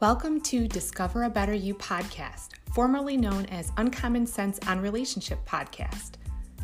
[0.00, 6.12] Welcome to Discover a Better You podcast, formerly known as Uncommon Sense on Relationship podcast.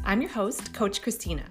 [0.04, 1.42] I'm your host, Coach Christina,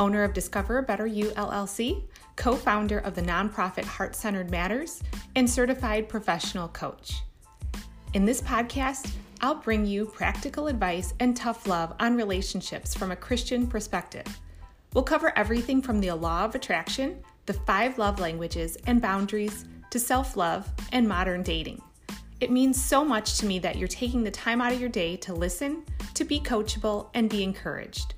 [0.00, 2.04] owner of Discover a Better You LLC,
[2.36, 5.02] co founder of the nonprofit Heart Centered Matters,
[5.34, 7.16] and certified professional coach.
[8.14, 9.12] In this podcast,
[9.42, 14.40] I'll bring you practical advice and tough love on relationships from a Christian perspective.
[14.94, 20.00] We'll cover everything from the law of attraction, the five love languages, and boundaries to
[20.00, 21.80] self love and modern dating.
[22.40, 25.16] It means so much to me that you're taking the time out of your day
[25.16, 28.12] to listen, to be coachable, and be encouraged.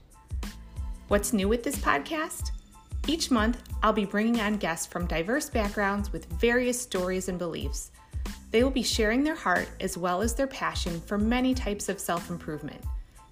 [1.06, 2.50] What's new with this podcast?
[3.06, 7.92] Each month, I'll be bringing on guests from diverse backgrounds with various stories and beliefs.
[8.50, 12.00] They will be sharing their heart as well as their passion for many types of
[12.00, 12.82] self improvement.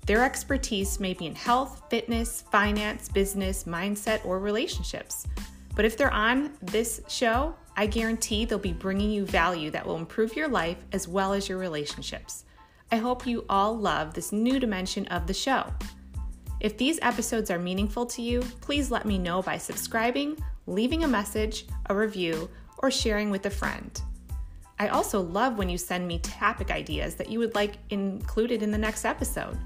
[0.07, 5.27] Their expertise may be in health, fitness, finance, business, mindset, or relationships.
[5.75, 9.97] But if they're on this show, I guarantee they'll be bringing you value that will
[9.97, 12.45] improve your life as well as your relationships.
[12.91, 15.73] I hope you all love this new dimension of the show.
[16.61, 21.09] If these episodes are meaningful to you, please let me know by subscribing, leaving a
[21.09, 24.01] message, a review, or sharing with a friend.
[24.79, 28.71] I also love when you send me topic ideas that you would like included in
[28.71, 29.59] the next episode.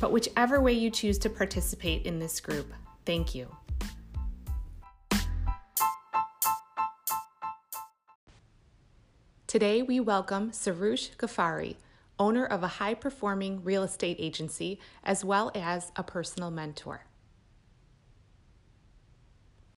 [0.00, 2.72] But whichever way you choose to participate in this group,
[3.04, 3.48] thank you.
[9.50, 11.74] Today, we welcome Sarush Ghaffari,
[12.20, 17.04] owner of a high performing real estate agency, as well as a personal mentor.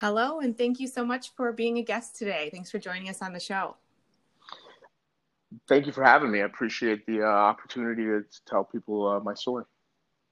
[0.01, 2.51] Hello, and thank you so much for being a guest today.
[2.53, 3.77] Thanks for joining us on the show.
[5.69, 6.41] Thank you for having me.
[6.41, 9.67] I appreciate the uh, opportunity to tell people uh, my story.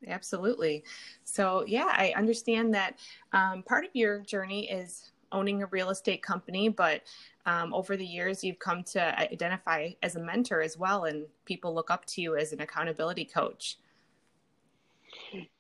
[0.09, 0.83] Absolutely.
[1.23, 2.99] So, yeah, I understand that
[3.33, 7.03] um, part of your journey is owning a real estate company, but
[7.47, 11.75] um, over the years you've come to identify as a mentor as well, and people
[11.75, 13.79] look up to you as an accountability coach.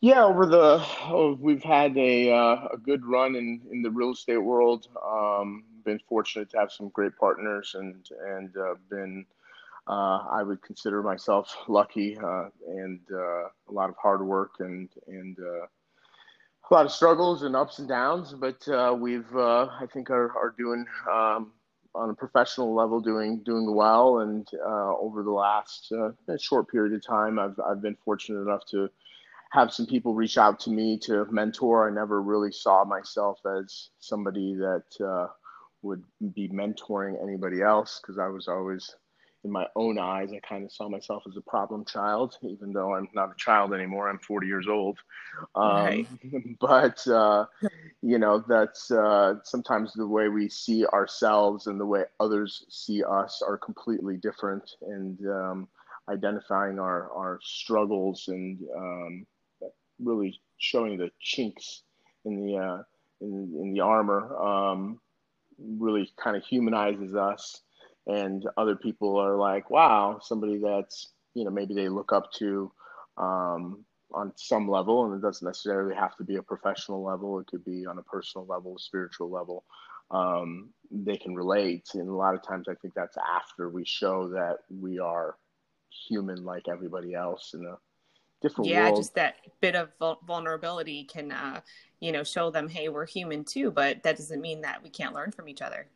[0.00, 4.12] Yeah, over the oh, we've had a uh, a good run in in the real
[4.12, 4.88] estate world.
[5.04, 9.24] Um, been fortunate to have some great partners and and uh, been
[9.88, 14.88] uh, I would consider myself lucky uh, and uh, a lot of hard work and
[15.06, 15.66] and uh,
[16.70, 20.36] a lot of struggles and ups and downs, but uh, we've uh, I think are
[20.36, 21.52] are doing um,
[21.94, 24.20] on a professional level doing doing well.
[24.20, 28.66] And uh, over the last uh, short period of time, I've I've been fortunate enough
[28.70, 28.88] to
[29.50, 31.88] have some people reach out to me to mentor.
[31.88, 35.28] I never really saw myself as somebody that uh,
[35.82, 38.94] would be mentoring anybody else because I was always
[39.44, 42.94] in my own eyes, I kind of saw myself as a problem child, even though
[42.94, 44.08] I'm not a child anymore.
[44.08, 44.98] I'm 40 years old.
[45.54, 46.06] Um, right.
[46.60, 47.46] But, uh,
[48.02, 53.04] you know, that's uh, sometimes the way we see ourselves and the way others see
[53.04, 54.68] us are completely different.
[54.82, 55.68] And um,
[56.08, 59.26] identifying our, our struggles and um,
[60.00, 61.82] really showing the chinks
[62.24, 62.82] in the, uh,
[63.20, 65.00] in, in the armor um,
[65.58, 67.62] really kind of humanizes us
[68.08, 72.72] and other people are like, wow, somebody that's you know maybe they look up to
[73.16, 77.38] um, on some level, and it doesn't necessarily have to be a professional level.
[77.38, 79.64] It could be on a personal level, a spiritual level.
[80.10, 84.28] Um, they can relate, and a lot of times I think that's after we show
[84.30, 85.36] that we are
[86.08, 87.76] human like everybody else in a
[88.40, 88.96] different yeah, world.
[88.96, 89.90] just that bit of
[90.26, 91.60] vulnerability can, uh,
[92.00, 95.14] you know, show them, hey, we're human too, but that doesn't mean that we can't
[95.14, 95.88] learn from each other.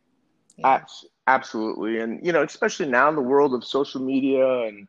[0.57, 0.83] Yeah.
[1.27, 4.87] Absolutely, and you know, especially now in the world of social media, and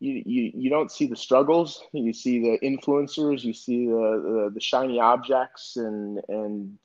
[0.00, 1.82] you you, you don't see the struggles.
[1.92, 3.92] You see the influencers, you see the,
[4.24, 6.76] the, the shiny objects, and and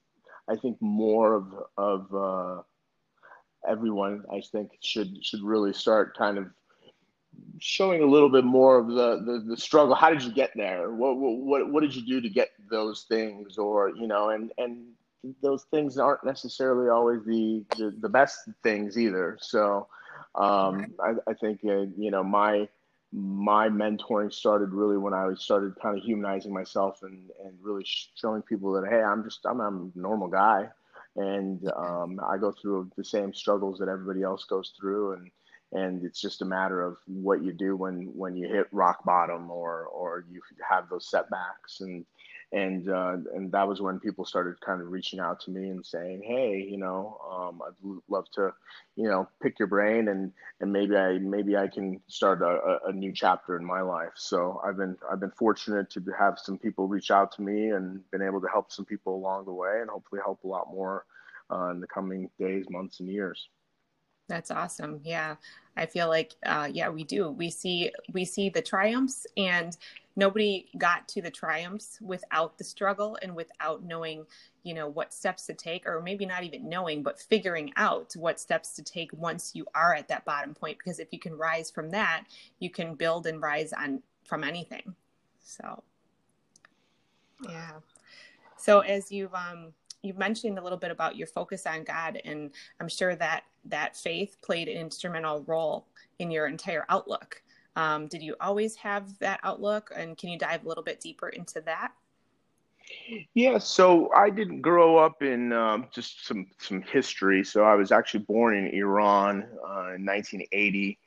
[0.47, 2.61] I think more of of uh,
[3.67, 6.45] everyone, I think, should should really start kind of
[7.59, 9.95] showing a little bit more of the, the, the struggle.
[9.95, 10.91] How did you get there?
[10.91, 13.57] What, what, what did you do to get those things?
[13.57, 14.87] Or, you know, and, and
[15.41, 19.37] those things aren't necessarily always the the, the best things either.
[19.41, 19.87] So
[20.35, 22.67] um, I, I, think uh, you know my
[23.11, 27.85] my mentoring started really when I started kind of humanizing myself and and really
[28.15, 30.69] showing people that hey I'm just I'm, I'm a normal guy.
[31.15, 35.13] And um, I go through the same struggles that everybody else goes through.
[35.13, 35.31] And
[35.71, 39.51] and it's just a matter of what you do when when you hit rock bottom
[39.51, 41.81] or or you have those setbacks.
[41.81, 42.05] And
[42.51, 45.85] and uh, and that was when people started kind of reaching out to me and
[45.85, 48.53] saying, "Hey, you know, um, I'd love to,
[48.95, 52.91] you know, pick your brain and and maybe I maybe I can start a, a
[52.91, 56.87] new chapter in my life." So I've been I've been fortunate to have some people
[56.87, 59.89] reach out to me and been able to help some people along the way, and
[59.89, 61.05] hopefully help a lot more
[61.51, 63.49] uh, in the coming days, months, and years.
[64.27, 65.01] That's awesome.
[65.03, 65.35] Yeah.
[65.79, 67.31] I feel like, uh, yeah, we do.
[67.31, 69.75] We see, we see the triumphs and
[70.15, 74.25] nobody got to the triumphs without the struggle and without knowing,
[74.63, 78.39] you know, what steps to take, or maybe not even knowing, but figuring out what
[78.39, 80.77] steps to take once you are at that bottom point.
[80.77, 82.25] Because if you can rise from that,
[82.59, 84.93] you can build and rise on from anything.
[85.41, 85.83] So,
[87.47, 87.71] yeah.
[88.57, 92.51] So as you've um, you've mentioned a little bit about your focus on God, and
[92.79, 95.87] I'm sure that that faith played an instrumental role
[96.19, 97.41] in your entire outlook.
[97.75, 101.29] Um, did you always have that outlook, and can you dive a little bit deeper
[101.29, 101.91] into that?
[103.35, 107.43] Yeah, so I didn't grow up in um, just some some history.
[107.43, 110.97] So I was actually born in Iran uh, in 1980.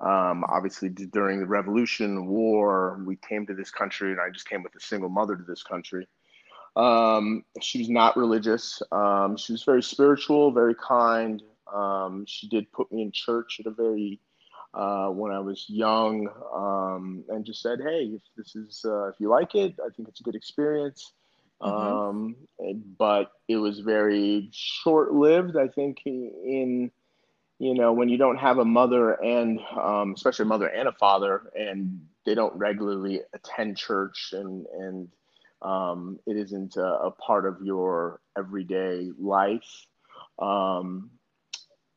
[0.00, 4.62] Um, obviously, during the revolution, war, we came to this country, and I just came
[4.62, 6.06] with a single mother to this country.
[6.76, 8.82] Um, she was not religious.
[8.92, 11.42] Um, she was very spiritual, very kind.
[11.72, 14.20] Um, she did put me in church at a very
[14.74, 19.14] uh, when I was young, um, and just said, "Hey, if this is uh, if
[19.18, 21.12] you like it, I think it's a good experience."
[21.62, 22.66] Mm-hmm.
[22.66, 25.56] Um, but it was very short lived.
[25.56, 26.90] I think in
[27.58, 30.92] you know when you don't have a mother and um, especially a mother and a
[30.92, 35.08] father, and they don't regularly attend church and and
[35.62, 39.86] um, it isn't a, a, part of your everyday life.
[40.38, 41.10] Um,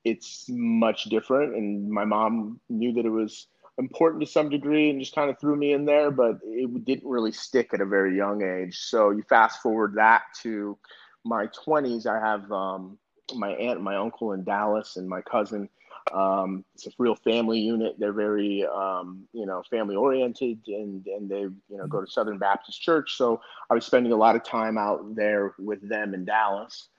[0.05, 3.47] it's much different, and my mom knew that it was
[3.77, 7.09] important to some degree and just kind of threw me in there, but it didn't
[7.09, 8.77] really stick at a very young age.
[8.77, 10.77] So you fast forward that to
[11.25, 12.97] my 20s, I have um,
[13.35, 15.69] my aunt my uncle in Dallas and my cousin
[16.11, 17.95] um, it's a real family unit.
[17.97, 22.37] They're very, um, you know, family oriented, and and they, you know, go to Southern
[22.37, 23.15] Baptist Church.
[23.15, 26.89] So I was spending a lot of time out there with them in Dallas,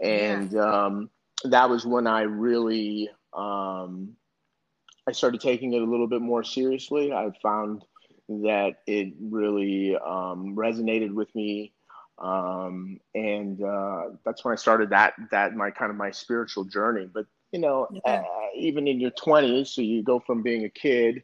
[0.00, 0.60] and yeah.
[0.60, 1.10] um,
[1.44, 4.16] that was when I really, um,
[5.06, 7.12] I started taking it a little bit more seriously.
[7.12, 7.84] I found
[8.28, 11.72] that it really um, resonated with me
[12.20, 17.08] um, and uh, that's when I started that that my kind of my spiritual journey.
[17.12, 18.22] But you know, uh,
[18.54, 21.22] even in your 20s, so you go from being a kid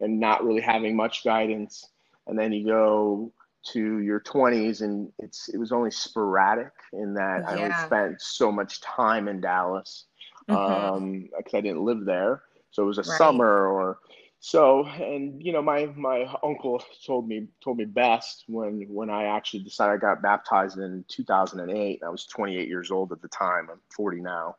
[0.00, 1.88] and not really having much guidance,
[2.26, 3.32] and then you go
[3.72, 7.50] to your 20s and it's it was only sporadic in that yeah.
[7.50, 10.04] I only spent so much time in Dallas
[10.46, 10.94] because mm-hmm.
[10.94, 12.42] um, I didn't live there.
[12.70, 13.18] So it was a right.
[13.18, 13.98] summer or
[14.38, 19.24] so and you know my my uncle told me told me best when when I
[19.24, 22.02] actually decided I got baptized in 2008.
[22.04, 23.68] I was 28 years old at the time.
[23.70, 24.56] I'm 40 now.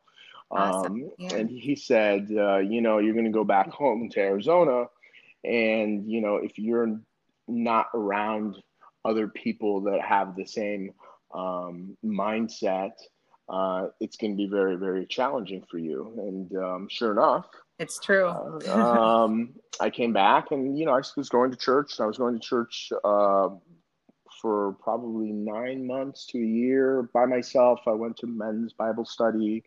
[0.49, 0.93] Awesome.
[0.93, 1.35] Um, yeah.
[1.35, 4.85] And he said, uh, you know, you're going to go back home to Arizona,
[5.43, 6.99] and you know, if you're
[7.47, 8.57] not around
[9.05, 10.91] other people that have the same
[11.33, 12.91] um, mindset,
[13.49, 16.13] uh, it's going to be very, very challenging for you.
[16.17, 17.47] And um, sure enough,
[17.79, 18.27] it's true.
[18.27, 21.97] uh, um, I came back, and you know, I was going to church.
[21.97, 23.49] and I was going to church uh,
[24.41, 27.81] for probably nine months to a year by myself.
[27.87, 29.63] I went to men's Bible study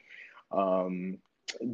[0.53, 1.19] um,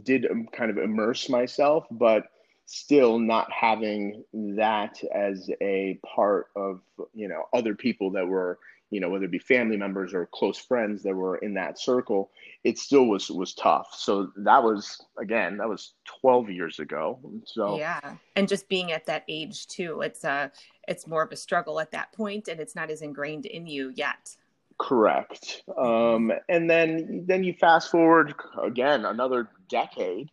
[0.02, 2.26] did kind of immerse myself, but
[2.66, 6.80] still not having that as a part of
[7.14, 8.58] you know other people that were
[8.90, 12.30] you know whether it be family members or close friends that were in that circle
[12.66, 13.94] it still was was tough.
[13.96, 17.20] So that was again that was 12 years ago.
[17.44, 18.00] So yeah.
[18.34, 20.48] And just being at that age too it's uh
[20.88, 23.92] it's more of a struggle at that point and it's not as ingrained in you
[23.94, 24.34] yet
[24.78, 25.62] Correct.
[25.76, 30.30] Um, and then then you fast forward again another decade,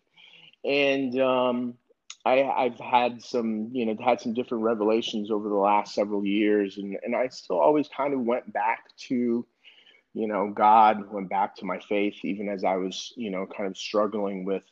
[0.66, 1.76] and um,
[2.26, 6.78] I, I've had some you know had some different revelations over the last several years,
[6.78, 9.46] and and I still always kind of went back to
[10.14, 13.70] you know God, went back to my faith, even as I was you know kind
[13.70, 14.64] of struggling with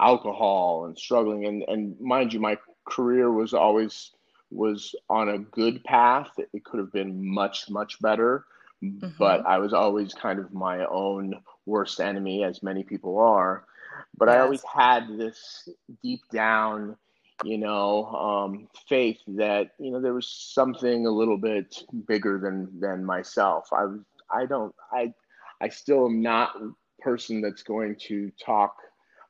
[0.00, 4.12] alcohol and struggling, and and mind you, my career was always
[4.50, 6.30] was on a good path.
[6.52, 8.44] It could have been much much better
[8.82, 9.08] mm-hmm.
[9.18, 11.34] but I was always kind of my own
[11.66, 13.64] worst enemy, as many people are.
[14.16, 14.36] But yes.
[14.36, 15.68] I always had this
[16.02, 16.96] deep down,
[17.44, 22.80] you know, um, faith that you know there was something a little bit bigger than
[22.80, 23.68] than myself.
[23.72, 25.12] I was, I don't, I,
[25.60, 26.54] I still am not
[27.00, 28.76] person that's going to talk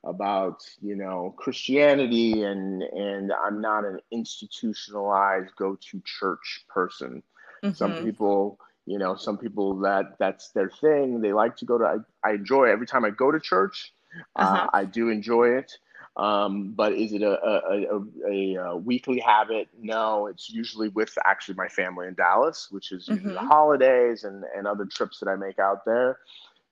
[0.05, 7.23] about you know Christianity and and I'm not an institutionalized go to church person.
[7.65, 7.75] Mm-hmm.
[7.75, 11.85] Some people you know some people that that's their thing they like to go to
[11.85, 12.73] i, I enjoy it.
[12.73, 13.93] every time i go to church
[14.37, 14.65] uh, uh-huh.
[14.65, 15.73] uh, i do enjoy it
[16.17, 17.87] um, but is it a, a,
[18.29, 23.09] a, a, weekly habit no it's usually with actually my family in dallas which is
[23.09, 23.35] mm-hmm.
[23.35, 26.19] the holidays and, and other trips that i make out there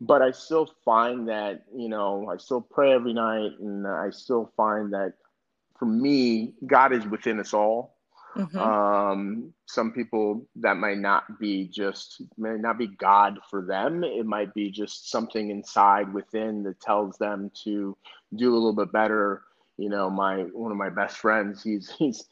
[0.00, 4.52] but I still find that, you know, I still pray every night and I still
[4.56, 5.14] find that
[5.78, 7.95] for me, God is within us all.
[8.36, 8.58] Mm-hmm.
[8.58, 14.04] Um, some people that might not be just may not be God for them.
[14.04, 17.96] It might be just something inside within that tells them to
[18.34, 19.42] do a little bit better.
[19.78, 22.28] You know, my one of my best friends, he's he's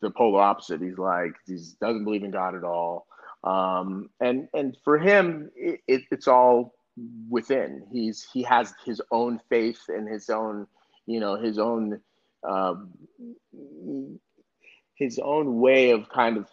[0.00, 0.82] the polar opposite.
[0.82, 3.06] He's like he doesn't believe in God at all.
[3.44, 6.74] Um, and and for him, it, it, it's all
[7.30, 7.86] within.
[7.92, 10.66] He's he has his own faith and his own,
[11.06, 12.00] you know, his own.
[12.46, 12.90] Um,
[14.96, 16.48] his own way of kind of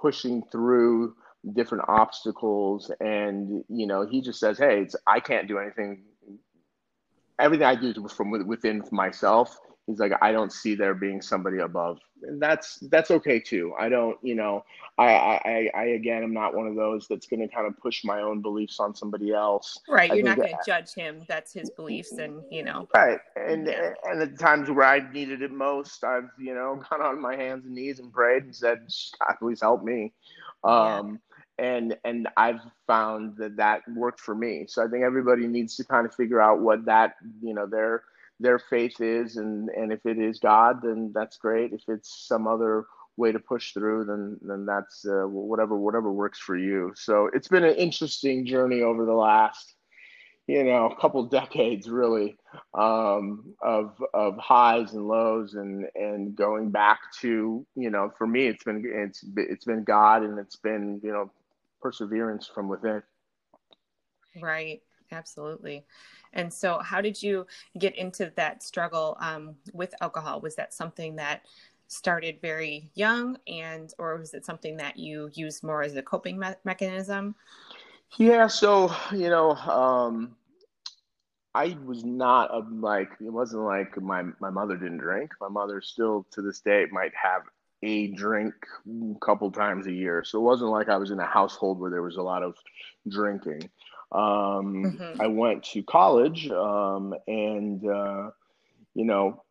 [0.00, 1.14] pushing through
[1.54, 2.90] different obstacles.
[3.00, 6.02] And you know he just says hey i can't do anything.
[7.38, 11.58] Everything i do is from within myself he's like i don't see there being somebody
[11.58, 11.98] above.
[12.24, 13.74] And that's that's okay too.
[13.78, 14.64] I don't you know
[14.96, 18.04] i i i again am not one of those that's going to kind of push
[18.04, 19.78] my own beliefs on somebody else.
[19.88, 21.24] Right you're not going to judge him.
[21.28, 22.88] That's his beliefs and you know.
[22.94, 23.94] Right and yeah.
[24.04, 27.34] and at the times where i needed it most i've you know gone on my
[27.34, 28.86] hands and knees and prayed and said
[29.18, 30.12] god please help me.
[30.62, 31.18] Um
[31.58, 34.66] and and I've found that that worked for me.
[34.68, 38.04] So I think everybody needs to kind of figure out what that you know their
[38.42, 41.72] their faith is and and if it is god then that's great.
[41.72, 46.38] If it's some other way to push through then then that's uh, whatever whatever works
[46.38, 46.92] for you.
[46.96, 49.74] So it's been an interesting journey over the last
[50.46, 52.36] you know a couple decades really
[52.74, 58.46] um, of of highs and lows and and going back to you know for me
[58.46, 61.30] it's been it's it's been god and it's been you know
[61.80, 63.02] perseverance from within.
[64.40, 64.80] Right
[65.12, 65.84] absolutely
[66.32, 67.46] and so, how did you
[67.78, 70.40] get into that struggle um, with alcohol?
[70.40, 71.42] Was that something that
[71.88, 76.38] started very young, and or was it something that you used more as a coping
[76.38, 77.34] me- mechanism?
[78.18, 78.46] Yeah.
[78.46, 79.52] So you know.
[79.52, 80.36] Um,
[81.54, 85.32] I was not a, like it wasn't like my my mother didn't drink.
[85.38, 87.42] My mother still to this day might have
[87.82, 88.54] a drink
[88.88, 90.24] a couple times a year.
[90.24, 92.54] So it wasn't like I was in a household where there was a lot of
[93.06, 93.68] drinking.
[94.12, 95.20] Um, mm-hmm.
[95.20, 98.30] I went to college um, and, uh,
[98.94, 99.42] you know,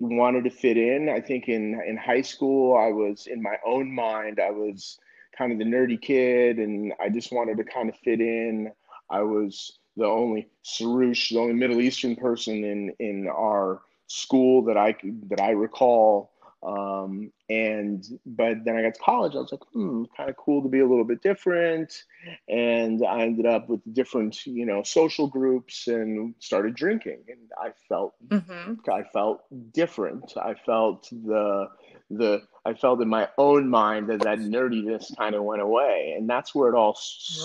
[0.00, 1.08] wanted to fit in.
[1.08, 4.98] I think in, in high school, I was in my own mind, I was
[5.36, 8.72] kind of the nerdy kid and I just wanted to kind of fit in.
[9.10, 14.76] I was the only Sarouche, the only Middle Eastern person in, in our school that
[14.76, 14.96] I
[15.28, 16.32] that I recall.
[16.62, 20.62] Um, and but then I got to college, I was like, hmm, kind of cool
[20.62, 22.04] to be a little bit different.
[22.48, 27.20] And I ended up with different, you know, social groups and started drinking.
[27.28, 28.90] And I felt mm-hmm.
[28.90, 30.32] I felt different.
[30.36, 31.68] I felt the
[32.10, 36.14] the I felt in my own mind that that nerdiness kind of went away.
[36.16, 36.98] And that's where it all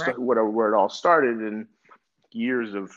[0.08, 0.18] right.
[0.18, 1.68] where, where it all started and
[2.32, 2.92] years of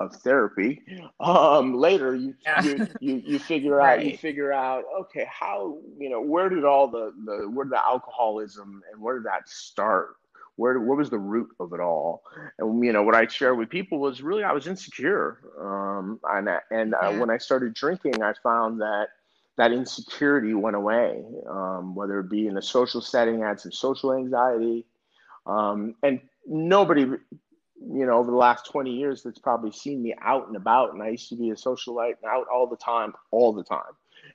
[0.00, 0.82] of therapy.
[1.20, 2.62] Um, later, you, yeah.
[2.62, 3.98] you, you you figure right.
[3.98, 7.72] out you figure out okay how you know where did all the the where did
[7.72, 10.16] the alcoholism and where did that start?
[10.56, 12.22] Where what was the root of it all?
[12.58, 16.48] And you know what I share with people was really I was insecure, um, and
[16.70, 19.08] and uh, when I started drinking, I found that
[19.56, 21.24] that insecurity went away.
[21.48, 24.84] Um, whether it be in a social setting, I had some social anxiety,
[25.46, 27.06] um, and nobody
[27.80, 30.92] you know, over the last 20 years that's probably seen me out and about.
[30.92, 33.92] And I used to be a socialite and out all the time, all the time.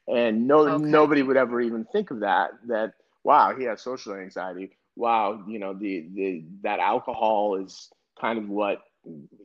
[0.07, 0.83] And no, okay.
[0.83, 4.77] nobody would ever even think of that, that, wow, he has social anxiety.
[4.95, 8.83] Wow, you know, the, the, that alcohol is kind of what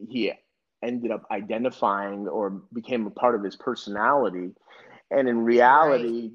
[0.09, 0.33] he
[0.83, 4.50] ended up identifying or became a part of his personality.
[5.11, 6.33] And in reality,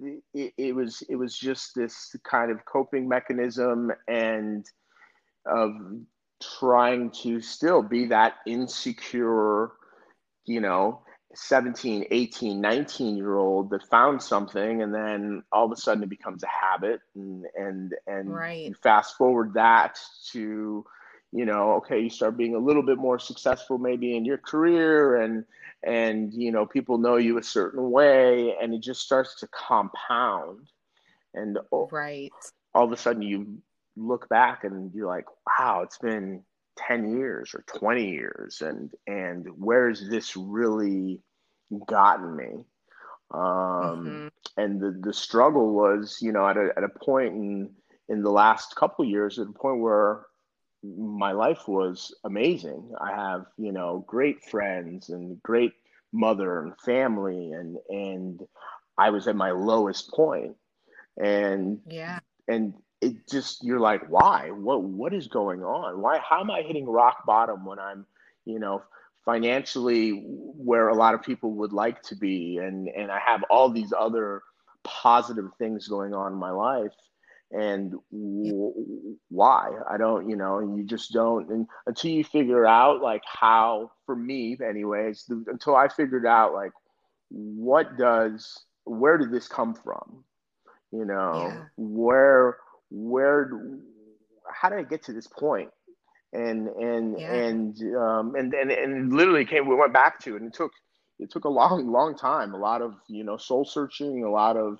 [0.00, 0.18] right.
[0.34, 4.66] it, it was, it was just this kind of coping mechanism and,
[5.46, 5.72] of
[6.58, 9.72] trying to still be that insecure,
[10.46, 11.02] you know,
[11.34, 16.08] 17, 18, 19 year old that found something and then all of a sudden it
[16.08, 18.74] becomes a habit and and and right.
[18.82, 19.98] fast forward that
[20.32, 20.84] to
[21.32, 25.20] you know okay you start being a little bit more successful maybe in your career
[25.20, 25.44] and
[25.84, 30.70] and you know people know you a certain way and it just starts to compound
[31.34, 31.58] and
[31.92, 32.32] right
[32.74, 33.58] all of a sudden you
[33.98, 35.26] look back and you're like,
[35.58, 36.42] wow, it's been
[36.78, 41.20] 10 years or 20 years and and where's this really
[41.86, 42.64] gotten me?
[43.34, 44.26] Um mm-hmm.
[44.56, 47.70] and the the struggle was you know at a, at a point in
[48.08, 50.26] in the last couple years at a point where
[50.82, 52.92] my life was amazing.
[53.00, 55.72] I have you know great friends and great
[56.12, 58.40] mother and family and and
[58.96, 60.56] i was at my lowest point.
[61.20, 62.20] And yeah.
[62.46, 64.50] and it just you're like, why?
[64.50, 66.00] What what is going on?
[66.00, 66.18] Why?
[66.18, 68.06] How am I hitting rock bottom when I'm,
[68.44, 68.82] you know,
[69.24, 73.70] financially where a lot of people would like to be, and and I have all
[73.70, 74.42] these other
[74.84, 76.92] positive things going on in my life
[77.50, 83.00] and w- why i don't you know you just don't and until you figure out
[83.00, 86.72] like how for me anyways the, until i figured out like
[87.30, 90.22] what does where did this come from
[90.92, 91.64] you know yeah.
[91.76, 92.58] where
[92.90, 93.50] where
[94.50, 95.70] how did i get to this point?
[96.32, 97.32] And and yeah.
[97.32, 100.72] and um and, and and literally came we went back to it and it took
[101.18, 104.56] it took a long long time a lot of you know soul searching a lot
[104.58, 104.78] of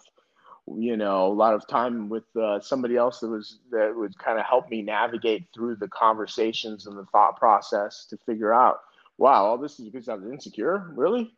[0.77, 4.39] you know a lot of time with uh, somebody else that was that would kind
[4.39, 8.81] of help me navigate through the conversations and the thought process to figure out
[9.17, 10.93] wow all this is because i was insecure?
[10.95, 11.33] Really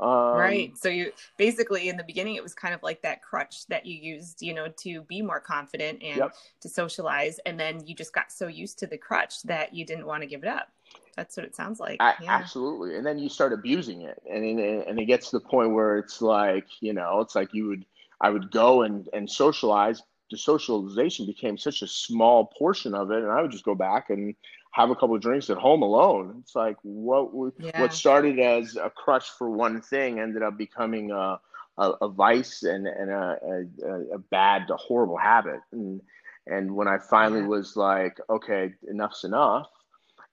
[0.00, 3.66] um, right so you basically in the beginning it was kind of like that crutch
[3.66, 6.34] that you used you know to be more confident and yep.
[6.60, 7.38] to socialize.
[7.46, 10.26] And then you just got so used to the crutch that you didn't want to
[10.26, 10.68] give it up.
[11.16, 11.96] That's what it sounds like.
[12.00, 12.36] I, yeah.
[12.36, 12.96] absolutely.
[12.96, 14.22] And then you start abusing it.
[14.30, 17.52] And, and and it gets to the point where it's like you know it's like
[17.52, 17.84] you would
[18.20, 20.02] I would go and, and socialize.
[20.30, 24.10] The socialization became such a small portion of it, and I would just go back
[24.10, 24.34] and
[24.72, 26.36] have a couple of drinks at home alone.
[26.40, 27.80] It's like what yeah.
[27.80, 31.40] what started as a crush for one thing ended up becoming a
[31.78, 33.38] a, a vice and and a,
[33.84, 35.60] a, a, bad, a horrible habit.
[35.72, 36.00] And
[36.46, 37.46] and when I finally yeah.
[37.46, 39.68] was like, okay, enough's enough,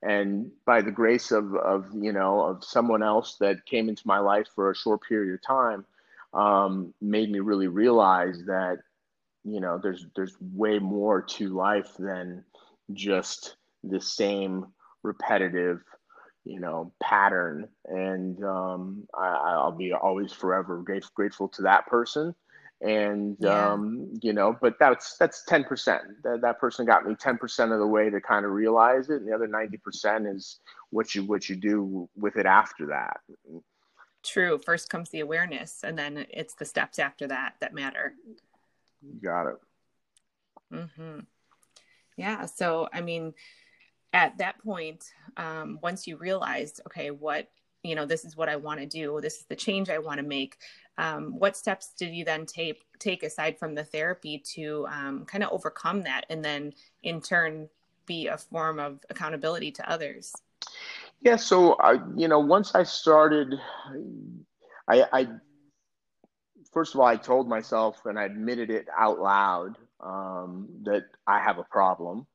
[0.01, 4.19] and by the grace of of you know of someone else that came into my
[4.19, 5.85] life for a short period of time,
[6.33, 8.79] um, made me really realize that
[9.43, 12.43] you know there's there's way more to life than
[12.93, 13.55] just
[13.89, 14.65] the same
[15.03, 15.81] repetitive
[16.43, 22.35] you know pattern and um, I, will be always forever grateful, grateful to that person
[22.81, 23.73] and yeah.
[23.73, 25.65] um, you know but that's that's 10%
[26.23, 29.27] that, that person got me 10% of the way to kind of realize it and
[29.27, 33.17] the other 90% is what you what you do with it after that
[34.25, 34.57] True.
[34.57, 38.15] First comes the awareness, and then it's the steps after that that matter.
[39.03, 39.55] You got it.
[40.73, 41.19] Mm-hmm.
[42.17, 42.45] Yeah.
[42.47, 43.35] So, I mean,
[44.15, 47.49] at that point, um, once you realized, okay, what
[47.83, 49.19] you know, this is what I want to do.
[49.21, 50.57] This is the change I want to make.
[50.97, 55.43] Um, what steps did you then take take aside from the therapy to um, kind
[55.43, 56.73] of overcome that, and then
[57.03, 57.69] in turn
[58.07, 60.33] be a form of accountability to others?
[61.21, 63.53] Yeah, so I, you know, once I started,
[64.87, 65.27] I, I
[66.71, 71.39] first of all, I told myself and I admitted it out loud um, that I
[71.39, 72.25] have a problem,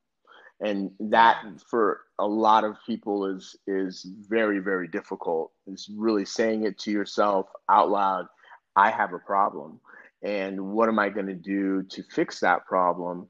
[0.61, 5.51] and that for a lot of people is is very very difficult.
[5.67, 8.27] Is really saying it to yourself out loud.
[8.75, 9.79] I have a problem,
[10.23, 13.27] and what am I going to do to fix that problem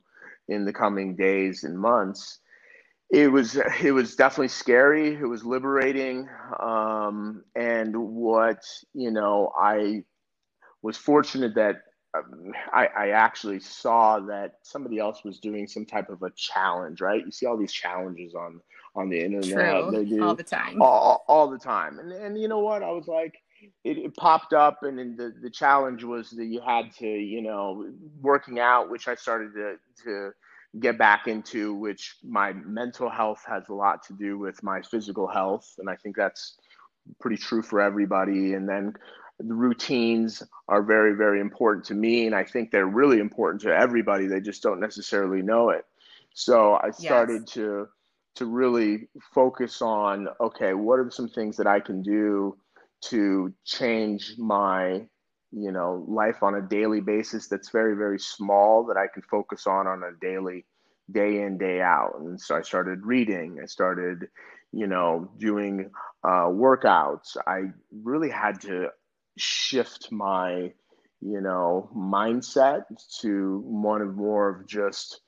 [0.49, 2.39] in the coming days and months?
[3.11, 6.27] it was it was definitely scary it was liberating
[6.59, 8.63] um, and what
[8.93, 10.03] you know i
[10.81, 11.81] was fortunate that
[12.13, 16.99] um, I, I, actually saw that somebody else was doing some type of a challenge
[17.01, 18.59] right you see all these challenges on
[18.95, 19.91] on the internet True.
[19.91, 22.91] They do all the time all, all the time and, and you know what i
[22.91, 23.35] was like
[23.83, 27.41] it, it popped up and, and the, the challenge was that you had to you
[27.41, 27.89] know
[28.21, 30.33] working out which i started to to
[30.79, 35.27] get back into, which my mental health has a lot to do with my physical
[35.27, 35.75] health.
[35.79, 36.57] And I think that's
[37.19, 38.53] pretty true for everybody.
[38.53, 38.93] And then
[39.47, 42.25] the routines are very, very important to me.
[42.25, 44.27] And I think they're really important to everybody.
[44.27, 45.85] They just don't necessarily know it.
[46.33, 47.53] So I started yes.
[47.55, 47.87] to
[48.35, 52.57] to really focus on okay, what are some things that I can do
[53.01, 55.05] to change my
[55.51, 59.67] you know life on a daily basis that's very very small that i can focus
[59.67, 60.65] on on a daily
[61.11, 64.27] day in day out and so i started reading i started
[64.71, 65.89] you know doing
[66.23, 68.87] uh, workouts i really had to
[69.37, 70.71] shift my
[71.21, 72.83] you know mindset
[73.21, 75.21] to one of more of just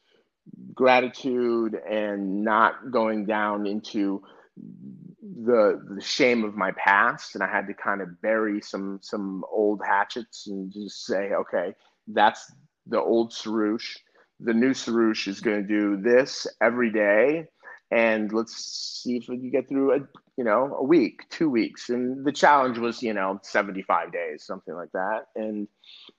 [0.74, 4.22] gratitude and not going down into
[4.58, 9.44] the the shame of my past and I had to kind of bury some some
[9.52, 11.74] old hatchets and just say, okay,
[12.08, 12.52] that's
[12.88, 13.98] the old Sarouche.
[14.40, 17.46] The new Sarouche is going to do this every day,
[17.92, 20.00] and let's see if we can get through a
[20.38, 21.90] you know a week, two weeks.
[21.90, 25.28] And the challenge was you know 75 days, something like that.
[25.36, 25.68] And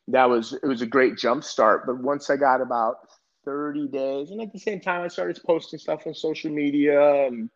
[0.09, 1.85] that was it was a great jump start.
[1.87, 2.97] But once I got about
[3.45, 7.51] 30 days, and at the same time I started posting stuff on social media and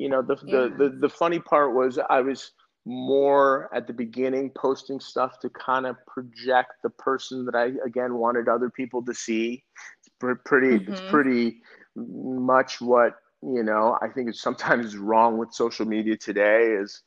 [0.00, 0.68] you know the, yeah.
[0.78, 2.52] the, the the funny part was i was
[2.86, 8.14] more at the beginning posting stuff to kind of project the person that i again
[8.14, 9.62] wanted other people to see
[9.98, 10.92] It's pretty mm-hmm.
[10.92, 11.60] it's pretty
[11.94, 17.02] much what you know i think it's sometimes wrong with social media today is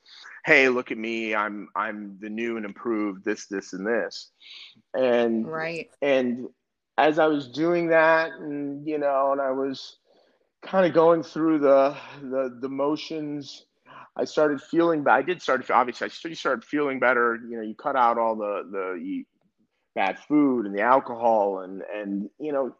[0.46, 4.32] hey look at me i'm i'm the new and improved this this and this
[4.94, 6.48] and right and
[6.98, 9.98] as i was doing that and you know and i was
[10.64, 13.66] kind of going through the the the motions
[14.16, 17.40] I started feeling, but I did start obviously I started feeling better.
[17.50, 19.24] You know, you cut out all the the
[19.96, 22.76] bad food and the alcohol and and you know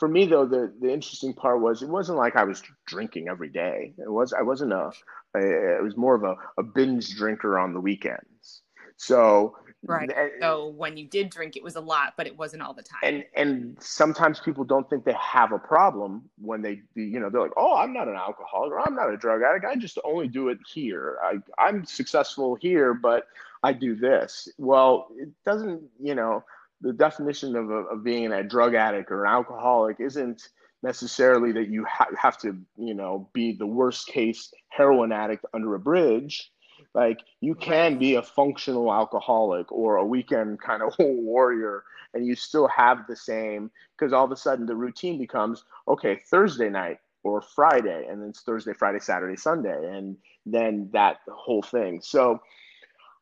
[0.00, 3.50] for me though the the interesting part was it wasn't like I was drinking every
[3.50, 3.92] day.
[3.98, 4.90] It was I wasn't a,
[5.36, 8.62] a it was more of a, a binge drinker on the weekends.
[8.96, 10.10] So right.
[10.10, 12.82] And, so when you did drink, it was a lot, but it wasn't all the
[12.82, 13.00] time.
[13.02, 17.42] And and sometimes people don't think they have a problem when they you know they're
[17.42, 19.66] like, oh, I'm not an alcoholic or I'm not a drug addict.
[19.66, 21.18] I just only do it here.
[21.22, 23.26] I I'm successful here, but
[23.62, 24.48] I do this.
[24.56, 26.42] Well, it doesn't you know
[26.80, 30.48] the definition of, a, of being a drug addict or an alcoholic isn't
[30.82, 35.74] necessarily that you ha- have to, you know, be the worst case heroin addict under
[35.74, 36.50] a bridge.
[36.94, 42.34] Like you can be a functional alcoholic or a weekend kind of warrior and you
[42.34, 46.98] still have the same because all of a sudden the routine becomes okay, Thursday night
[47.22, 50.16] or Friday, and then it's Thursday, Friday, Saturday, Sunday, and
[50.46, 52.00] then that whole thing.
[52.02, 52.40] So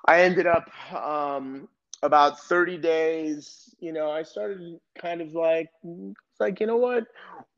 [0.07, 1.69] I ended up um,
[2.03, 5.69] about 30 days, you know, I started kind of like,
[6.39, 7.05] like, you know what?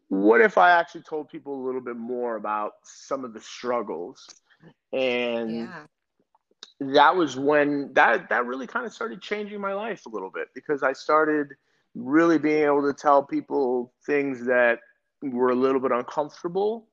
[0.08, 4.26] What if I actually told people a little bit more about some of the struggles?
[4.92, 5.84] And yeah.
[6.80, 10.48] that was when that that really kind of started changing my life a little bit
[10.54, 11.48] because I started
[11.94, 14.80] really being able to tell people things that
[15.22, 16.88] were a little bit uncomfortable,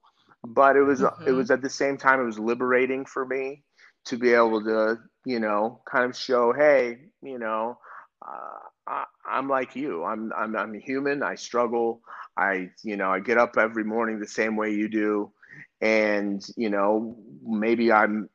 [0.45, 1.27] but it was mm-hmm.
[1.27, 3.63] it was at the same time it was liberating for me
[4.05, 7.77] to be able to, you know, kind of show, hey, you know,
[8.25, 9.05] uh, I,
[9.37, 10.03] am like you.
[10.03, 11.23] I'm, I'm I'm human.
[11.23, 12.01] I struggle.
[12.37, 15.31] I you know I get up every morning the same way you do,
[15.81, 18.29] and you know maybe I'm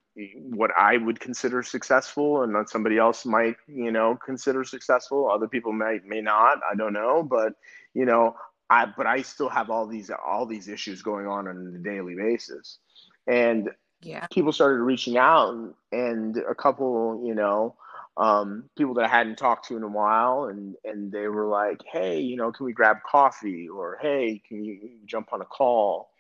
[0.50, 5.30] what I would consider successful, and somebody else might you know consider successful.
[5.30, 6.58] Other people might may not.
[6.70, 7.54] I don't know, but
[7.94, 8.36] you know
[8.70, 12.14] I but I still have all these all these issues going on on a daily
[12.14, 12.78] basis,
[13.26, 13.70] and
[14.02, 14.26] yeah.
[14.32, 17.76] people started reaching out and, and a couple, you know,
[18.16, 21.82] um, people that I hadn't talked to in a while, and and they were like,
[21.90, 26.10] "Hey, you know, can we grab coffee?" or "Hey, can you jump on a call?"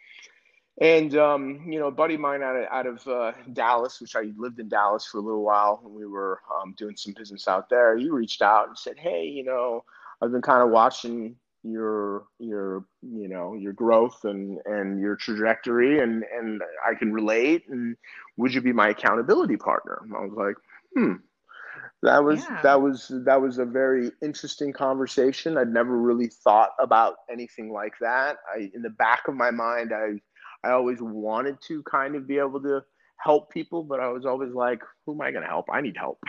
[0.80, 4.16] And um, you know, a buddy of mine out of, out of uh, Dallas, which
[4.16, 7.46] I lived in Dallas for a little while, and we were um, doing some business
[7.48, 7.96] out there.
[7.96, 9.84] He reached out and said, "Hey, you know,
[10.22, 16.00] I've been kind of watching your your you know your growth and and your trajectory
[16.00, 17.96] and and I can relate and
[18.36, 20.56] would you be my accountability partner and I was like
[20.96, 21.14] hmm
[22.02, 22.60] that was yeah.
[22.62, 25.56] that was that was a very interesting conversation.
[25.56, 28.38] I'd never really thought about anything like that.
[28.52, 30.20] I in the back of my mind I
[30.66, 32.82] I always wanted to kind of be able to
[33.18, 35.66] help people but I was always like who am I going to help?
[35.72, 36.18] I need help.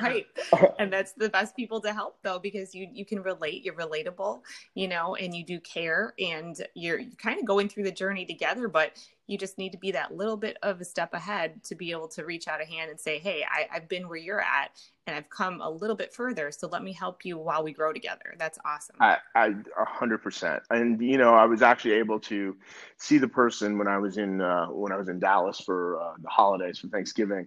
[0.00, 0.26] Right.
[0.78, 4.42] And that's the best people to help though because you you can relate you're relatable
[4.74, 8.68] you know and you do care and you're kind of going through the journey together
[8.68, 8.92] but
[9.28, 12.08] you just need to be that little bit of a step ahead to be able
[12.08, 14.70] to reach out a hand and say hey I, i've been where you're at
[15.06, 17.92] and i've come a little bit further so let me help you while we grow
[17.92, 18.34] together.
[18.38, 18.96] That's awesome.
[19.00, 19.50] I i
[20.00, 22.56] 100% and you know i was actually able to
[22.96, 26.14] see the person when i was in uh, when i was in dallas for uh,
[26.20, 27.46] the holidays for thanksgiving.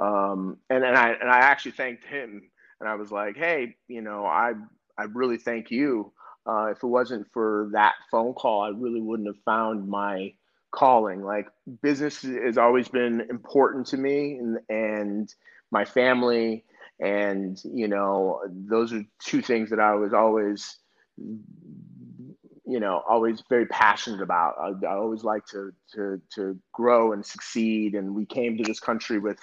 [0.00, 2.42] Um, and and I and I actually thanked him,
[2.80, 4.52] and I was like, hey, you know, I
[4.98, 6.12] I really thank you.
[6.46, 10.32] Uh, if it wasn't for that phone call, I really wouldn't have found my
[10.70, 11.22] calling.
[11.22, 11.48] Like
[11.82, 15.34] business has always been important to me, and and
[15.70, 16.64] my family,
[16.98, 20.78] and you know, those are two things that I was always
[22.70, 24.54] you know always very passionate about.
[24.60, 27.94] I, I, always like to to to grow and succeed.
[27.94, 29.38] And we came to this country with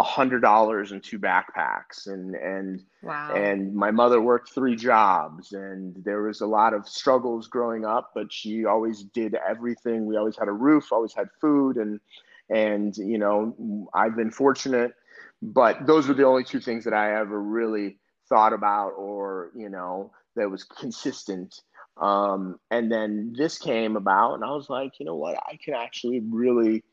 [0.00, 3.32] a hundred dollars and two backpacks and and wow.
[3.34, 8.12] and my mother worked three jobs and there was a lot of struggles growing up
[8.14, 10.06] but she always did everything.
[10.06, 12.00] We always had a roof always had food and
[12.48, 14.94] and you know i've been fortunate
[15.42, 19.68] but those were the only two things that i ever really thought about or you
[19.68, 21.60] know that was consistent.
[22.00, 25.36] Um, and then this came about and i was like you know what?
[25.36, 26.84] I can actually really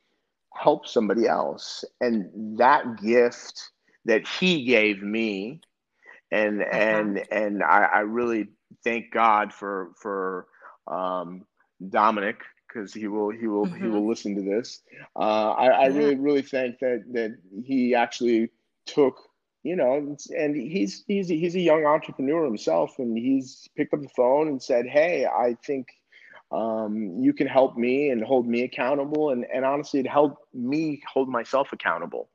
[0.55, 1.83] help somebody else.
[2.01, 3.71] And that gift
[4.05, 5.61] that he gave me,
[6.31, 6.77] and uh-huh.
[6.77, 8.47] and and I, I, really
[8.83, 10.47] thank God for for
[10.87, 11.45] um,
[11.89, 13.83] Dominic because he will he will mm-hmm.
[13.83, 14.81] he will listen to this.
[15.15, 15.97] Uh, I, I yeah.
[15.97, 18.49] really really thank that that he actually
[18.85, 19.17] took
[19.65, 24.09] you know, and he's he's he's a young entrepreneur himself, and he's picked up the
[24.09, 25.87] phone and said, "Hey, I think
[26.51, 31.01] um, you can help me and hold me accountable, and and honestly, it helped me
[31.11, 32.29] hold myself accountable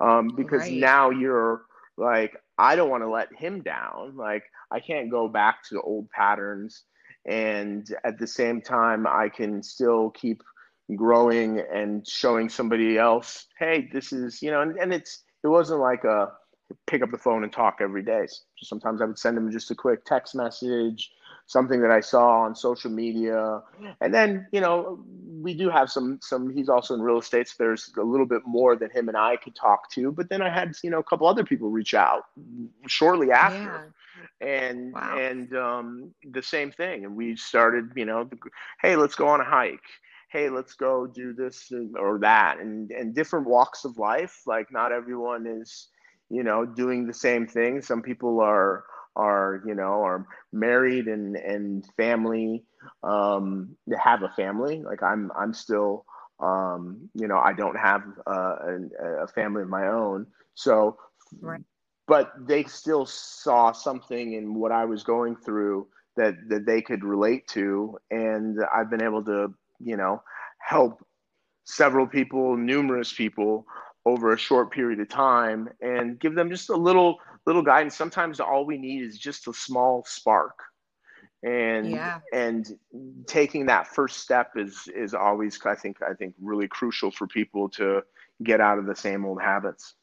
[0.00, 0.74] um, because right.
[0.74, 1.62] now you're
[1.96, 4.16] like, I don't want to let him down.
[4.16, 6.84] Like, I can't go back to the old patterns,
[7.24, 10.42] and at the same time, I can still keep."
[10.94, 15.80] growing and showing somebody else hey this is you know and, and it's it wasn't
[15.80, 16.30] like a
[16.86, 18.26] pick up the phone and talk every day.
[18.62, 21.10] Sometimes I would send him just a quick text message,
[21.46, 23.62] something that I saw on social media,
[24.00, 25.04] and then you know
[25.42, 26.54] we do have some some.
[26.54, 29.36] He's also in real estate, so there's a little bit more that him and I
[29.36, 30.12] could talk to.
[30.12, 32.24] But then I had you know a couple other people reach out
[32.86, 33.58] shortly after.
[33.58, 33.92] Yeah.
[34.38, 35.18] And wow.
[35.18, 38.28] and um, the same thing, and we started, you know,
[38.82, 39.80] hey, let's go on a hike
[40.28, 44.90] hey let's go do this or that and and different walks of life like not
[44.90, 45.86] everyone is
[46.28, 47.80] you know, doing the same thing.
[47.80, 48.84] Some people are
[49.16, 52.64] are you know are married and and family
[53.02, 54.82] um have a family.
[54.82, 56.04] Like i'm i'm still
[56.38, 58.56] um you know i don't have uh,
[59.02, 60.26] a, a family of my own.
[60.54, 60.98] So
[61.40, 61.62] right.
[62.06, 67.04] but they still saw something in what i was going through that that they could
[67.04, 67.98] relate to.
[68.10, 70.22] And i've been able to you know
[70.58, 71.04] help
[71.64, 73.66] several people numerous people
[74.06, 77.96] over a short period of time and give them just a little little guidance.
[77.96, 80.58] Sometimes all we need is just a small spark.
[81.42, 82.20] And yeah.
[82.32, 82.66] and
[83.26, 87.68] taking that first step is is always i think i think really crucial for people
[87.68, 88.02] to
[88.42, 89.94] get out of the same old habits.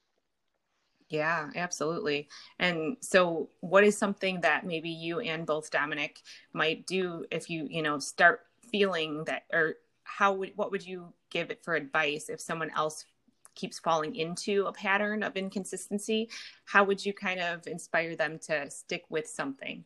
[1.10, 2.30] Yeah absolutely.
[2.60, 6.20] And so what is something that maybe you and both dominic
[6.54, 11.14] might do if you you know start feeling that or how would what would you
[11.30, 13.06] give it for advice if someone else
[13.56, 16.30] keeps falling into a pattern of inconsistency
[16.66, 19.84] how would you kind of inspire them to stick with something?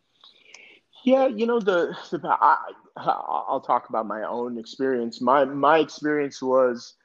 [1.03, 2.57] Yeah you know the, the I,
[2.97, 5.21] i'll talk about my own experience.
[5.21, 6.95] My my experience was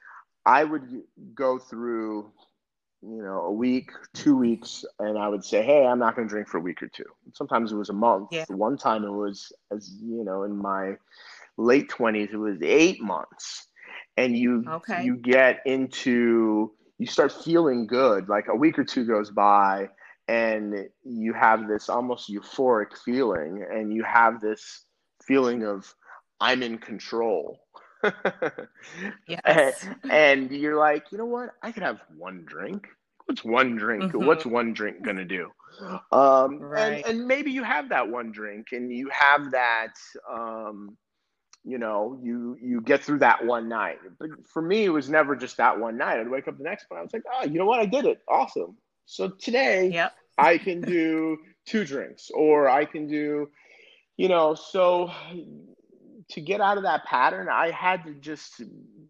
[0.45, 1.03] i would
[1.35, 2.31] go through
[3.01, 6.29] you know a week two weeks and i would say hey i'm not going to
[6.33, 7.05] drink for a week or two.
[7.33, 8.29] Sometimes it was a month.
[8.31, 8.45] Yeah.
[8.49, 10.97] one time it was as you know in my
[11.57, 13.67] late 20s it was eight months
[14.17, 15.03] and you okay.
[15.03, 19.89] you get into you start feeling good like a week or two goes by
[20.27, 24.85] and you have this almost euphoric feeling and you have this
[25.23, 25.93] feeling of
[26.39, 27.59] i'm in control
[29.27, 29.87] yes.
[30.03, 32.87] and, and, you're like you know what i could have one drink
[33.25, 34.25] what's one drink mm-hmm.
[34.25, 35.49] what's one drink gonna do
[36.11, 37.03] um, right.
[37.05, 39.93] and, and maybe you have that one drink and you have that
[40.31, 40.95] um,
[41.63, 43.99] you know, you you get through that one night.
[44.19, 46.19] But for me, it was never just that one night.
[46.19, 47.01] I'd wake up the next morning.
[47.01, 47.79] I was like, oh, you know what?
[47.79, 48.21] I did it.
[48.27, 48.77] Awesome.
[49.05, 50.13] So today, yep.
[50.37, 53.49] I can do two drinks, or I can do,
[54.17, 54.55] you know.
[54.55, 55.11] So
[56.29, 58.61] to get out of that pattern, I had to just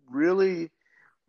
[0.09, 0.69] really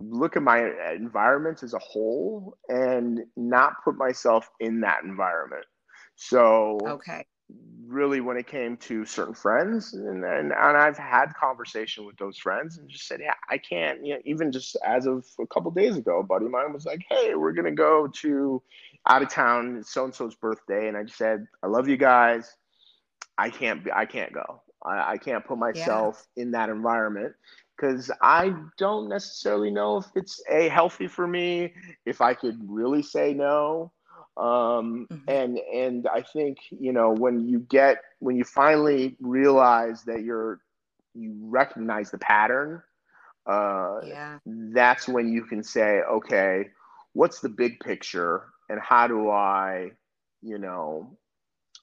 [0.00, 5.64] look at my environment as a whole and not put myself in that environment.
[6.16, 7.24] So okay
[7.94, 12.36] really when it came to certain friends and, and, and I've had conversation with those
[12.36, 15.68] friends and just said, yeah, I can't, you know, even just as of a couple
[15.68, 18.62] of days ago, a buddy of mine was like, Hey, we're going to go to
[19.06, 20.88] out of town, so-and-so's birthday.
[20.88, 22.56] And I just said, I love you guys.
[23.36, 24.62] I can't be, I can't go.
[24.84, 26.42] I, I can't put myself yeah.
[26.42, 27.34] in that environment
[27.76, 31.74] because I don't necessarily know if it's a healthy for me,
[32.06, 33.92] if I could really say no
[34.36, 35.28] um, mm-hmm.
[35.28, 40.60] and and I think you know when you get when you finally realize that you're
[41.14, 42.82] you recognize the pattern
[43.46, 44.38] uh, yeah.
[44.44, 46.68] that's when you can say okay
[47.12, 49.92] what's the big picture and how do I
[50.42, 51.16] you know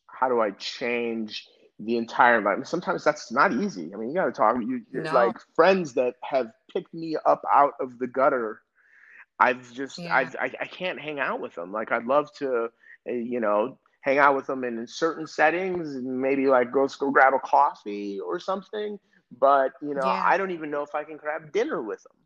[0.08, 1.48] how do I change
[1.80, 5.14] the entire environment sometimes that's not easy I mean you got to talk you no.
[5.14, 8.62] like friends that have picked me up out of the gutter
[9.42, 10.16] I've just yeah.
[10.16, 11.72] I've, I I can't hang out with them.
[11.72, 12.70] Like I'd love to,
[13.08, 17.12] eh, you know, hang out with them in certain settings, and maybe like go go
[17.12, 19.00] grab a coffee or something.
[19.40, 20.24] But you know, yeah.
[20.26, 22.18] I don't even know if I can grab dinner with them.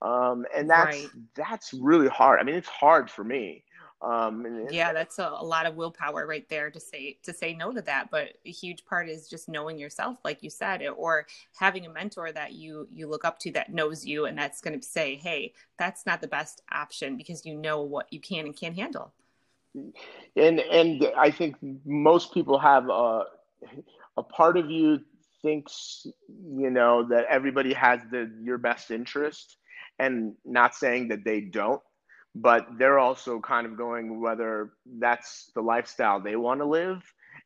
[0.00, 1.08] Um, and that's right.
[1.34, 2.40] that's really hard.
[2.40, 3.64] I mean, it's hard for me.
[4.00, 7.72] Um, yeah, that's a, a, lot of willpower right there to say to say no
[7.72, 8.10] to that.
[8.12, 11.26] But a huge part is just knowing yourself, like you said, or
[11.58, 14.78] having a mentor that you you look up to that knows you and that's going
[14.78, 18.56] to say, "Hey, that's not the best option because you know what you can and
[18.56, 19.12] can't handle."
[20.36, 23.24] And and I think most people have a
[24.16, 25.00] a part of you
[25.42, 29.56] thinks you know that everybody has the your best interest,
[29.98, 31.82] and not saying that they don't
[32.40, 37.02] but they're also kind of going whether that's the lifestyle they want to live.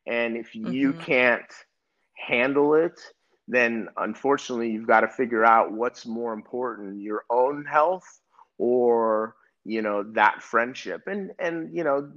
[0.06, 1.00] And if you mm-hmm.
[1.00, 1.52] can't
[2.16, 3.00] handle it,
[3.48, 8.20] then unfortunately you've got to figure out what's more important your own health
[8.58, 12.10] or you know that friendship and and you know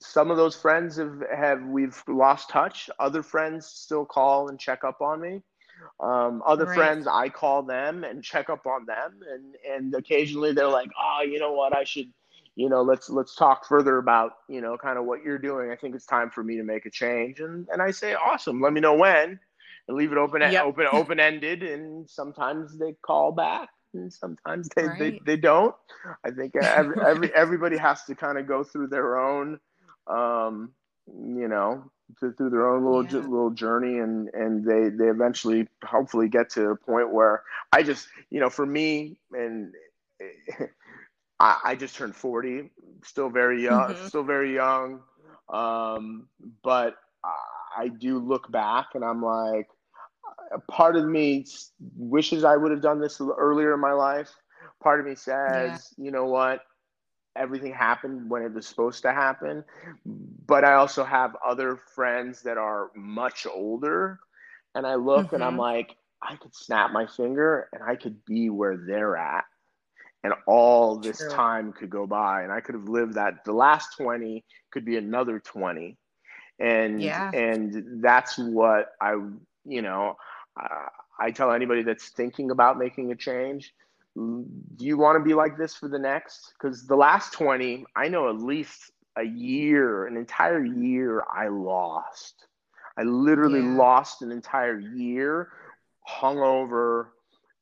[0.00, 4.82] some of those friends have have we've lost touch other friends still call and check
[4.84, 5.42] up on me
[6.00, 6.74] um, other right.
[6.74, 11.22] friends i call them and check up on them and and occasionally they're like oh
[11.22, 12.10] you know what i should
[12.58, 15.76] you know let's let's talk further about you know kind of what you're doing i
[15.76, 18.72] think it's time for me to make a change and and i say awesome let
[18.72, 19.38] me know when
[19.86, 20.64] and leave it open yep.
[20.64, 24.98] open open ended and sometimes they call back and sometimes they, right.
[24.98, 25.74] they, they don't
[26.24, 29.58] i think every, every everybody has to kind of go through their own
[30.08, 30.70] um
[31.06, 33.28] you know through, through their own little yeah.
[33.28, 37.42] little journey and and they they eventually hopefully get to a point where
[37.72, 39.72] i just you know for me and
[41.40, 42.70] I, I just turned 40
[43.04, 44.06] still very young mm-hmm.
[44.06, 45.00] still very young
[45.52, 46.28] um
[46.62, 46.96] but
[47.78, 49.68] I do look back and I'm like,
[50.52, 51.46] a part of me
[51.96, 54.30] wishes I would have done this earlier in my life.
[54.82, 56.04] Part of me says, yeah.
[56.04, 56.60] you know what,
[57.36, 59.64] everything happened when it was supposed to happen.
[60.04, 64.20] But I also have other friends that are much older,
[64.74, 65.36] and I look mm-hmm.
[65.36, 65.60] and I'm mm-hmm.
[65.60, 69.44] like, I could snap my finger and I could be where they're at.
[70.24, 71.30] And all this True.
[71.30, 73.44] time could go by, and I could have lived that.
[73.44, 75.96] The last 20 could be another 20
[76.60, 77.30] and yeah.
[77.32, 79.12] and that's what I
[79.64, 80.16] you know
[81.18, 83.72] I tell anybody that's thinking about making a change,
[84.18, 86.52] do you want to be like this for the next?
[86.52, 92.46] Because the last 20, I know at least a year, an entire year, I lost.
[92.98, 93.76] I literally yeah.
[93.76, 95.50] lost an entire year
[96.08, 97.08] hungover,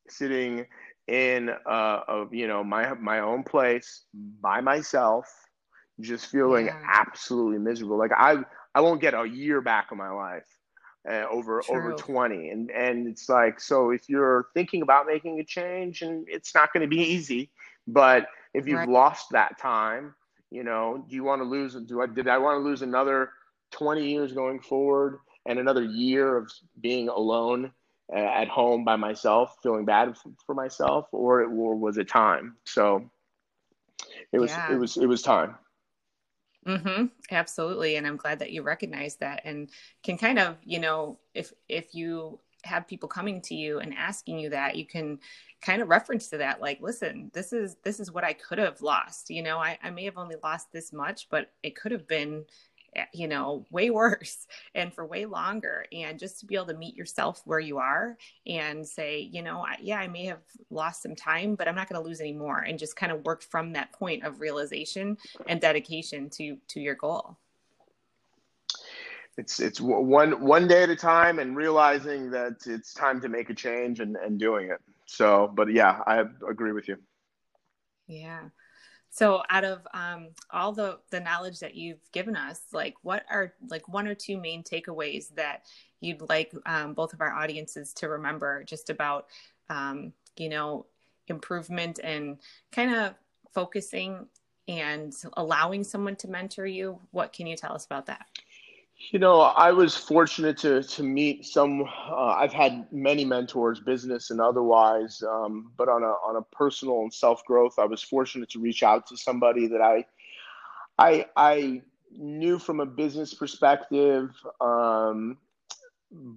[0.09, 0.65] sitting
[1.07, 4.05] in uh, of you know my my own place
[4.41, 5.31] by myself,
[5.99, 6.81] just feeling yeah.
[6.91, 7.97] absolutely miserable.
[7.97, 8.37] Like I
[8.73, 10.56] I won't get a year back of my life
[11.09, 11.77] uh, over True.
[11.77, 16.25] over 20 and and it's like so if you're thinking about making a change and
[16.27, 17.49] it's not going to be easy
[17.87, 18.89] but if you've right.
[18.89, 20.13] lost that time
[20.51, 23.31] you know do you want to lose do i did i want to lose another
[23.71, 27.71] 20 years going forward and another year of being alone
[28.13, 30.15] uh, at home by myself feeling bad
[30.45, 33.09] for myself or, it, or was it time so
[34.31, 34.73] it was yeah.
[34.73, 35.55] it was it was time
[36.67, 37.05] Mm-hmm.
[37.31, 37.95] Absolutely.
[37.95, 39.69] And I'm glad that you recognize that and
[40.03, 44.39] can kind of, you know, if if you have people coming to you and asking
[44.39, 45.19] you that, you can
[45.61, 48.81] kind of reference to that, like, listen, this is this is what I could have
[48.81, 49.29] lost.
[49.29, 52.43] You know, I, I may have only lost this much, but it could have been
[52.97, 55.85] Eh, you know, way worse and for way longer.
[55.91, 59.59] And just to be able to meet yourself where you are and say, you know,
[59.59, 62.33] I, yeah, I may have lost some time, but I'm not going to lose any
[62.33, 62.59] more.
[62.59, 66.95] And just kind of work from that point of realization and dedication to to your
[66.95, 67.37] goal.
[69.37, 73.51] It's it's one one day at a time, and realizing that it's time to make
[73.51, 74.81] a change and and doing it.
[75.05, 76.97] So, but yeah, I agree with you.
[78.07, 78.49] Yeah.
[79.17, 83.51] So, out of um, all the the knowledge that you've given us, like what are
[83.67, 85.63] like one or two main takeaways that
[86.01, 89.25] you'd like um, both of our audiences to remember, just about
[89.71, 90.85] um, you know
[91.29, 92.37] improvement and
[92.71, 93.15] kind of
[93.55, 94.27] focusing
[94.67, 96.99] and allowing someone to mentor you?
[97.09, 98.27] What can you tell us about that?
[98.99, 101.83] You know, I was fortunate to to meet some.
[101.83, 107.01] Uh, I've had many mentors, business and otherwise, um, but on a on a personal
[107.01, 110.05] and self growth, I was fortunate to reach out to somebody that I,
[110.97, 111.81] I I
[112.11, 115.37] knew from a business perspective, um,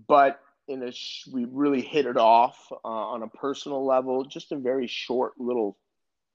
[0.06, 4.22] but in a sh- we really hit it off uh, on a personal level.
[4.26, 5.78] Just a very short little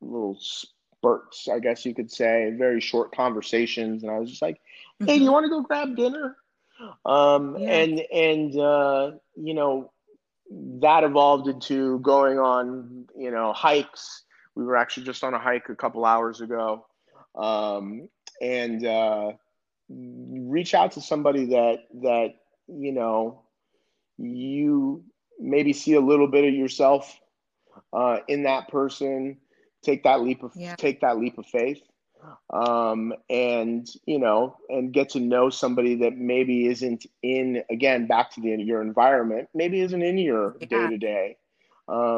[0.01, 4.59] little spurts, I guess you could say, very short conversations, and I was just like
[4.99, 5.33] hey, do you mm-hmm.
[5.33, 6.37] want to go grab dinner?
[7.05, 7.69] Um, yeah.
[7.69, 9.91] And and uh, you know
[10.81, 14.23] that evolved into going on you know hikes.
[14.55, 16.85] We were actually just on a hike a couple hours ago,
[17.35, 18.09] um,
[18.41, 19.31] and uh,
[19.89, 22.35] reach out to somebody that that
[22.67, 23.41] you know
[24.17, 25.03] you
[25.39, 27.19] maybe see a little bit of yourself
[27.93, 29.37] uh, in that person.
[29.83, 30.75] Take that leap of yeah.
[30.75, 31.81] take that leap of faith
[32.51, 38.31] um, and you know and get to know somebody that maybe isn't in again back
[38.31, 41.37] to the your environment maybe isn't in your day to day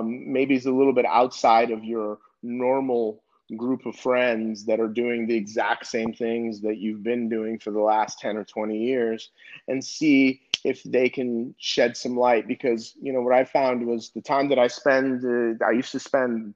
[0.04, 3.24] maybe is a little bit outside of your normal
[3.56, 7.72] group of friends that are doing the exact same things that you've been doing for
[7.72, 9.32] the last 10 or 20 years
[9.68, 12.48] and see if they can shed some light.
[12.48, 15.91] Because you know what i found was the time that i spend uh, i used
[15.91, 16.54] to spend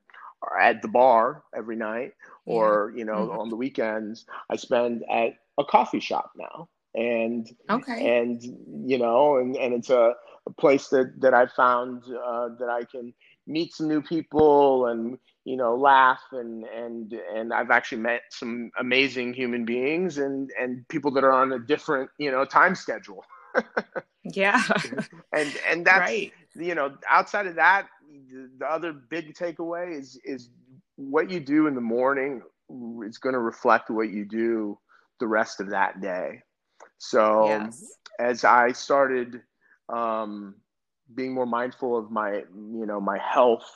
[0.60, 2.14] at the bar every night
[2.46, 3.40] or, you know, mm-hmm.
[3.40, 6.70] on the weekends, I spend at a coffee shop now.
[6.94, 8.20] And okay.
[8.20, 8.42] and
[8.86, 10.14] you know, and, and it's a,
[10.46, 13.14] a place that that I found uh, that I can
[13.48, 18.72] meet some new people and you know laugh and and and I've actually met some
[18.78, 23.24] amazing human beings and and people that are on a different you know time schedule.
[24.24, 24.62] yeah.
[25.34, 26.34] and and that's right.
[26.56, 27.88] you know outside of that
[28.60, 30.50] the other big takeaway is is
[30.96, 32.42] what you do in the morning
[33.06, 34.78] is going to reflect what you do
[35.20, 36.42] the rest of that day.
[36.98, 37.84] So yes.
[38.20, 39.42] as I started
[39.90, 40.56] um,
[41.14, 43.70] being more mindful of my you know my health,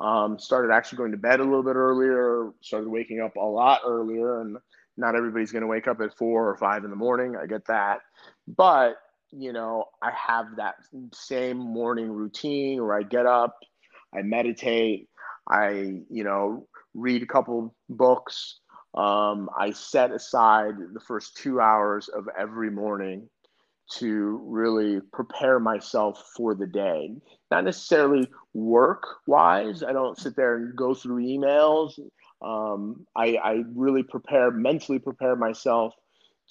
[0.00, 3.80] um, started actually going to bed a little bit earlier, started waking up a lot
[3.86, 4.56] earlier, and
[4.96, 7.36] not everybody's going to wake up at four or five in the morning.
[7.36, 8.00] I get that,
[8.46, 8.94] but
[9.30, 10.76] you know I have that
[11.12, 13.56] same morning routine where I get up,
[14.14, 15.08] I meditate,
[15.50, 18.60] I, you know, read a couple books.
[18.94, 23.28] Um, I set aside the first two hours of every morning
[23.90, 27.10] to really prepare myself for the day.
[27.50, 29.82] Not necessarily work wise.
[29.82, 31.98] I don't sit there and go through emails.
[32.42, 35.94] Um, I, I, really prepare, mentally prepare myself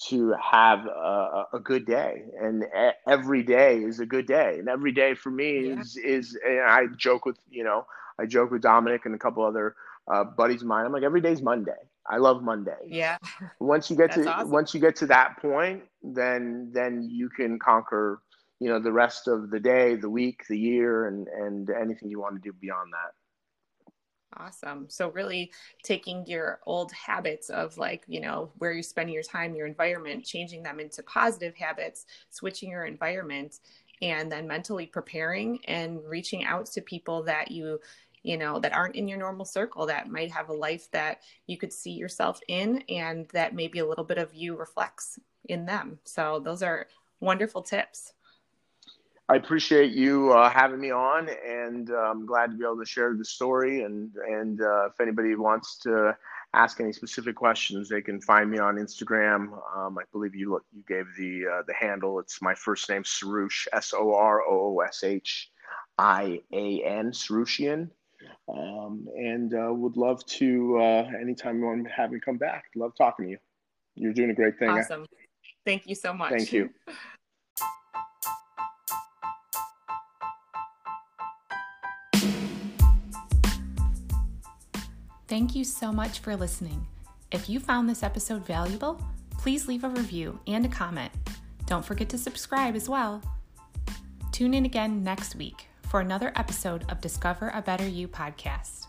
[0.10, 2.24] to have a, a, good day.
[2.42, 2.66] And
[3.08, 4.58] every day is a good day.
[4.60, 5.80] And every day for me yeah.
[5.80, 7.86] is, is, I joke with, you know,
[8.20, 9.76] I joke with Dominic and a couple other
[10.12, 10.86] uh, buddies of mine.
[10.86, 11.72] I'm like, every day's Monday.
[12.10, 12.78] I love Monday.
[12.86, 13.18] Yeah.
[13.60, 14.50] Once you get to awesome.
[14.50, 18.22] once you get to that point, then then you can conquer,
[18.60, 22.20] you know, the rest of the day, the week, the year, and and anything you
[22.20, 23.14] want to do beyond that.
[24.40, 24.86] Awesome.
[24.90, 25.52] So really
[25.84, 30.26] taking your old habits of like, you know, where you're spending your time, your environment,
[30.26, 33.60] changing them into positive habits, switching your environment,
[34.02, 37.80] and then mentally preparing and reaching out to people that you
[38.24, 41.58] you know that aren't in your normal circle that might have a life that you
[41.58, 46.00] could see yourself in and that maybe a little bit of you reflects in them
[46.04, 46.88] so those are
[47.20, 48.14] wonderful tips
[49.30, 52.86] I appreciate you uh, having me on, and uh, I'm glad to be able to
[52.86, 53.84] share the story.
[53.84, 56.16] And and uh, if anybody wants to
[56.54, 59.52] ask any specific questions, they can find me on Instagram.
[59.76, 62.20] Um, I believe you look, you gave the uh, the handle.
[62.20, 65.52] It's my first name Soroush S O R O O S H
[65.98, 67.90] I A N Sorooshian.
[68.50, 72.66] Um, and uh, would love to uh, anytime you want to have me come back.
[72.76, 73.38] Love talking to you.
[73.96, 74.70] You're doing a great thing.
[74.70, 75.06] Awesome.
[75.66, 76.32] Thank you so much.
[76.32, 76.70] Thank you.
[85.28, 86.88] Thank you so much for listening.
[87.34, 89.02] If you found this episode valuable,
[89.38, 91.12] please leave a review and a comment.
[91.66, 93.22] Don't forget to subscribe as well.
[94.32, 98.87] Tune in again next week for another episode of Discover a Better You podcast.